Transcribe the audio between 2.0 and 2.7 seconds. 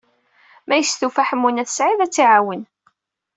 ad tt-iɛawen.